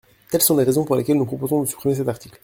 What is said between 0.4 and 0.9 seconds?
sont les raisons